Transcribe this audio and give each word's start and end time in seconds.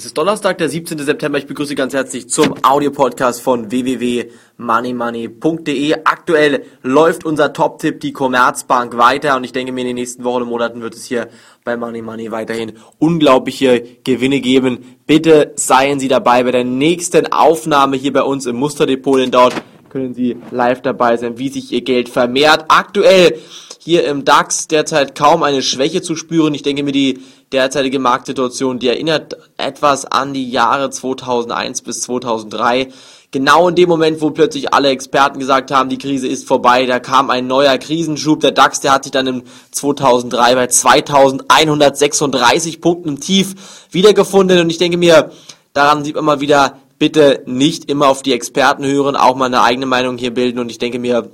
Es 0.00 0.06
ist 0.06 0.16
Donnerstag, 0.16 0.56
der 0.56 0.70
17. 0.70 0.98
September. 1.00 1.36
Ich 1.36 1.46
begrüße 1.46 1.74
ganz 1.74 1.92
herzlich 1.92 2.30
zum 2.30 2.54
Audio-Podcast 2.62 3.42
von 3.42 3.70
www.moneymoney.de. 3.70 5.94
Aktuell 6.04 6.64
läuft 6.82 7.26
unser 7.26 7.52
Top-Tipp, 7.52 8.00
die 8.00 8.14
Commerzbank, 8.14 8.96
weiter 8.96 9.36
und 9.36 9.44
ich 9.44 9.52
denke 9.52 9.72
mir, 9.72 9.82
in 9.82 9.88
den 9.88 9.96
nächsten 9.96 10.24
Wochen 10.24 10.44
und 10.44 10.48
Monaten 10.48 10.80
wird 10.80 10.94
es 10.94 11.04
hier 11.04 11.28
bei 11.64 11.76
Money 11.76 12.00
Money 12.00 12.30
weiterhin 12.30 12.78
unglaubliche 12.98 13.98
Gewinne 14.02 14.40
geben. 14.40 14.96
Bitte 15.06 15.52
seien 15.56 16.00
Sie 16.00 16.08
dabei 16.08 16.44
bei 16.44 16.52
der 16.52 16.64
nächsten 16.64 17.30
Aufnahme 17.30 17.98
hier 17.98 18.14
bei 18.14 18.22
uns 18.22 18.46
im 18.46 18.56
Musterdepot, 18.56 19.20
denn 19.20 19.30
dort 19.30 19.52
können 19.90 20.14
Sie 20.14 20.38
live 20.50 20.80
dabei 20.80 21.18
sein, 21.18 21.36
wie 21.36 21.50
sich 21.50 21.72
Ihr 21.72 21.82
Geld 21.82 22.08
vermehrt. 22.08 22.64
Aktuell 22.68 23.38
hier 23.82 24.04
im 24.04 24.26
DAX 24.26 24.68
derzeit 24.68 25.14
kaum 25.14 25.42
eine 25.42 25.62
Schwäche 25.62 26.02
zu 26.02 26.14
spüren. 26.14 26.52
Ich 26.52 26.62
denke 26.62 26.82
mir, 26.82 26.92
die 26.92 27.20
derzeitige 27.50 27.98
Marktsituation, 27.98 28.78
die 28.78 28.88
erinnert 28.88 29.38
etwas 29.56 30.04
an 30.04 30.34
die 30.34 30.50
Jahre 30.50 30.90
2001 30.90 31.80
bis 31.80 32.02
2003. 32.02 32.88
Genau 33.30 33.68
in 33.68 33.76
dem 33.76 33.88
Moment, 33.88 34.20
wo 34.20 34.32
plötzlich 34.32 34.74
alle 34.74 34.90
Experten 34.90 35.38
gesagt 35.38 35.70
haben, 35.70 35.88
die 35.88 35.96
Krise 35.96 36.28
ist 36.28 36.46
vorbei, 36.46 36.84
da 36.84 37.00
kam 37.00 37.30
ein 37.30 37.46
neuer 37.46 37.78
Krisenschub. 37.78 38.40
Der 38.40 38.50
DAX, 38.50 38.80
der 38.80 38.92
hat 38.92 39.04
sich 39.04 39.12
dann 39.12 39.26
im 39.26 39.44
2003 39.70 40.56
bei 40.56 40.66
2136 40.66 42.82
Punkten 42.82 43.08
im 43.08 43.20
Tief 43.20 43.54
wiedergefunden. 43.90 44.60
Und 44.60 44.68
ich 44.68 44.76
denke 44.76 44.98
mir, 44.98 45.30
daran 45.72 46.04
sieht 46.04 46.16
man 46.16 46.26
mal 46.26 46.40
wieder, 46.40 46.76
bitte 46.98 47.44
nicht 47.46 47.86
immer 47.86 48.08
auf 48.08 48.20
die 48.20 48.34
Experten 48.34 48.84
hören, 48.84 49.16
auch 49.16 49.36
mal 49.36 49.46
eine 49.46 49.62
eigene 49.62 49.86
Meinung 49.86 50.18
hier 50.18 50.34
bilden. 50.34 50.58
Und 50.58 50.70
ich 50.70 50.76
denke 50.76 50.98
mir, 50.98 51.30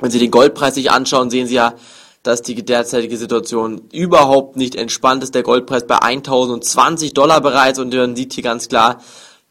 wenn 0.00 0.10
Sie 0.10 0.18
den 0.18 0.30
Goldpreis 0.30 0.74
sich 0.74 0.90
anschauen, 0.90 1.30
sehen 1.30 1.46
Sie 1.46 1.54
ja, 1.54 1.74
dass 2.22 2.42
die 2.42 2.54
derzeitige 2.64 3.18
Situation 3.18 3.82
überhaupt 3.92 4.56
nicht 4.56 4.74
entspannt 4.74 5.22
ist. 5.22 5.34
Der 5.34 5.42
Goldpreis 5.42 5.86
bei 5.86 5.98
1020 5.98 7.12
Dollar 7.12 7.40
bereits 7.40 7.78
und 7.78 7.94
man 7.94 8.16
sieht 8.16 8.32
hier 8.32 8.42
ganz 8.42 8.68
klar, 8.68 9.00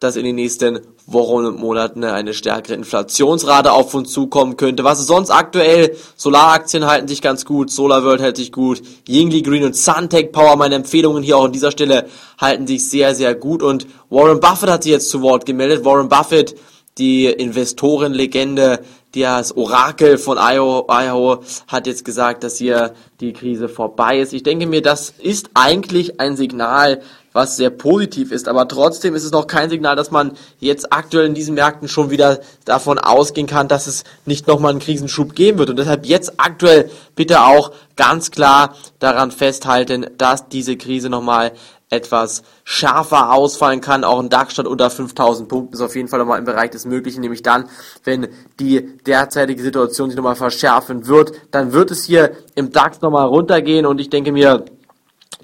dass 0.00 0.16
in 0.16 0.24
den 0.24 0.34
nächsten 0.34 0.80
Wochen 1.06 1.46
und 1.46 1.58
Monaten 1.58 2.02
eine 2.02 2.34
stärkere 2.34 2.74
Inflationsrate 2.74 3.72
auf 3.72 3.94
uns 3.94 4.10
zukommen 4.10 4.56
könnte. 4.56 4.82
Was 4.82 5.00
ist 5.00 5.06
sonst 5.06 5.30
aktuell? 5.30 5.96
Solaraktien 6.16 6.86
halten 6.86 7.08
sich 7.08 7.22
ganz 7.22 7.44
gut, 7.44 7.70
SolarWorld 7.70 8.20
hält 8.20 8.36
sich 8.36 8.52
gut, 8.52 8.82
Yingli 9.06 9.42
Green 9.42 9.64
und 9.64 9.76
Suntech 9.76 10.32
Power, 10.32 10.56
meine 10.56 10.74
Empfehlungen 10.74 11.22
hier 11.22 11.36
auch 11.36 11.44
an 11.44 11.52
dieser 11.52 11.70
Stelle, 11.70 12.08
halten 12.38 12.66
sich 12.66 12.88
sehr, 12.88 13.14
sehr 13.14 13.34
gut 13.34 13.62
und 13.62 13.86
Warren 14.10 14.40
Buffett 14.40 14.70
hat 14.70 14.82
sich 14.82 14.92
jetzt 14.92 15.10
zu 15.10 15.22
Wort 15.22 15.46
gemeldet. 15.46 15.84
Warren 15.84 16.08
Buffett, 16.08 16.56
die 16.98 17.26
Investorenlegende, 17.26 18.80
das 19.14 19.56
Orakel 19.56 20.18
von 20.18 20.38
Iowa 20.38 21.40
hat 21.68 21.86
jetzt 21.86 22.04
gesagt, 22.04 22.44
dass 22.44 22.58
hier 22.58 22.94
die 23.20 23.32
Krise 23.32 23.68
vorbei 23.68 24.18
ist. 24.18 24.32
Ich 24.32 24.42
denke 24.42 24.66
mir, 24.66 24.82
das 24.82 25.10
ist 25.10 25.50
eigentlich 25.54 26.20
ein 26.20 26.36
Signal, 26.36 27.00
was 27.34 27.56
sehr 27.56 27.70
positiv 27.70 28.30
ist, 28.30 28.46
aber 28.46 28.68
trotzdem 28.68 29.16
ist 29.16 29.24
es 29.24 29.32
noch 29.32 29.48
kein 29.48 29.68
Signal, 29.68 29.96
dass 29.96 30.12
man 30.12 30.32
jetzt 30.60 30.92
aktuell 30.92 31.26
in 31.26 31.34
diesen 31.34 31.56
Märkten 31.56 31.88
schon 31.88 32.10
wieder 32.10 32.38
davon 32.64 32.96
ausgehen 32.98 33.48
kann, 33.48 33.66
dass 33.66 33.88
es 33.88 34.04
nicht 34.24 34.46
nochmal 34.46 34.70
einen 34.70 34.78
Krisenschub 34.78 35.34
geben 35.34 35.58
wird. 35.58 35.68
Und 35.68 35.76
deshalb 35.76 36.06
jetzt 36.06 36.34
aktuell 36.38 36.88
bitte 37.16 37.42
auch 37.42 37.72
ganz 37.96 38.30
klar 38.30 38.76
daran 39.00 39.32
festhalten, 39.32 40.06
dass 40.16 40.48
diese 40.48 40.76
Krise 40.76 41.10
nochmal 41.10 41.52
etwas 41.90 42.44
schärfer 42.62 43.32
ausfallen 43.32 43.80
kann. 43.80 44.04
Auch 44.04 44.20
ein 44.20 44.28
DAX-Stand 44.28 44.68
unter 44.68 44.88
5000 44.88 45.48
Punkten 45.48 45.74
ist 45.74 45.80
auf 45.80 45.96
jeden 45.96 46.06
Fall 46.06 46.20
nochmal 46.20 46.38
im 46.38 46.44
Bereich 46.44 46.70
des 46.70 46.86
Möglichen, 46.86 47.20
nämlich 47.20 47.42
dann, 47.42 47.68
wenn 48.04 48.28
die 48.60 48.96
derzeitige 49.06 49.60
Situation 49.60 50.08
sich 50.08 50.16
nochmal 50.16 50.36
verschärfen 50.36 51.08
wird, 51.08 51.32
dann 51.50 51.72
wird 51.72 51.90
es 51.90 52.04
hier 52.04 52.30
im 52.54 52.70
DAX 52.70 53.00
nochmal 53.00 53.26
runtergehen 53.26 53.86
und 53.86 54.00
ich 54.00 54.08
denke 54.08 54.30
mir, 54.30 54.64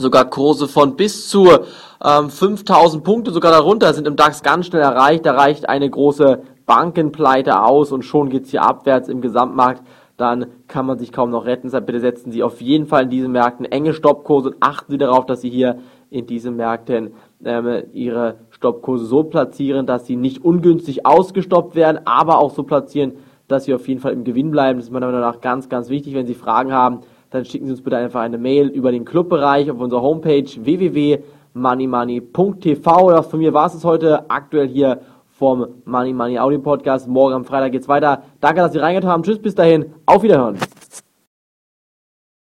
sogar 0.00 0.24
Kurse 0.26 0.68
von 0.68 0.96
bis 0.96 1.28
zu 1.28 1.48
ähm, 2.04 2.30
5000 2.30 3.04
Punkte, 3.04 3.30
sogar 3.30 3.52
darunter 3.52 3.92
sind 3.94 4.06
im 4.06 4.16
DAX 4.16 4.42
ganz 4.42 4.66
schnell 4.66 4.82
erreicht. 4.82 5.26
Da 5.26 5.32
reicht 5.32 5.69
eine 5.69 5.88
große 5.88 6.42
Bankenpleite 6.66 7.62
aus 7.62 7.92
und 7.92 8.02
schon 8.02 8.28
geht's 8.28 8.50
hier 8.50 8.62
abwärts 8.62 9.08
im 9.08 9.20
Gesamtmarkt 9.20 9.82
dann 10.16 10.48
kann 10.69 10.84
man 10.84 10.98
sich 10.98 11.12
kaum 11.12 11.30
noch 11.30 11.47
retten. 11.47 11.69
Deshalb 11.69 11.86
bitte 11.86 12.00
setzen 12.00 12.30
Sie 12.30 12.42
auf 12.42 12.60
jeden 12.60 12.84
Fall 12.84 13.04
in 13.04 13.08
diesen 13.08 13.32
Märkten 13.32 13.64
enge 13.64 13.94
Stoppkurse 13.94 14.50
und 14.50 14.56
achten 14.60 14.92
Sie 14.92 14.98
darauf, 14.98 15.25
dass 15.25 15.41
Sie 15.41 15.48
hier 15.48 15.78
in 16.10 16.26
diesen 16.26 16.56
Märkten 16.56 17.14
ähm, 17.44 17.84
ihre 17.92 18.36
Stoppkurse 18.50 19.06
so 19.06 19.22
platzieren, 19.22 19.86
dass 19.86 20.06
sie 20.06 20.16
nicht 20.16 20.44
ungünstig 20.44 21.06
ausgestoppt 21.06 21.75
werden, 21.75 22.00
aber 22.04 22.38
auch 22.38 22.50
so 22.50 22.64
platzieren, 22.64 23.12
dass 23.48 23.64
sie 23.64 23.75
auf 23.75 23.88
jeden 23.88 24.00
Fall 24.00 24.12
im 24.12 24.25
Gewinn 24.25 24.50
bleiben. 24.50 24.78
Das 24.78 24.86
ist 24.86 24.92
meiner 24.92 25.06
Meinung 25.06 25.22
nach 25.22 25.41
ganz, 25.41 25.69
ganz 25.69 25.88
wichtig. 25.88 26.14
Wenn 26.14 26.26
Sie 26.26 26.34
Fragen 26.34 26.72
haben, 26.72 27.00
dann 27.30 27.44
schicken 27.44 27.66
Sie 27.66 27.72
uns 27.72 27.82
bitte 27.82 27.96
einfach 27.96 28.20
eine 28.20 28.38
Mail 28.38 28.68
über 28.68 28.92
den 28.92 29.04
Clubbereich 29.04 29.70
auf 29.70 29.78
unserer 29.78 30.02
Homepage 30.02 30.44
www.moneymoney.tv. 30.44 33.02
Oder 33.02 33.22
von 33.22 33.38
mir 33.38 33.54
war 33.54 33.66
es 33.66 33.84
heute 33.84 34.28
aktuell 34.28 34.66
hier 34.68 35.00
vom 35.30 35.66
Money 35.84 36.12
Money 36.12 36.38
Audio 36.38 36.58
Podcast. 36.58 37.08
Morgen 37.08 37.34
am 37.34 37.44
Freitag 37.44 37.72
geht's 37.72 37.88
weiter. 37.88 38.22
Danke, 38.40 38.60
dass 38.60 38.72
Sie 38.72 38.78
reingehört 38.78 39.10
haben. 39.10 39.22
Tschüss, 39.22 39.38
bis 39.38 39.54
dahin. 39.54 39.86
Auf 40.06 40.22
Wiederhören. 40.22 40.58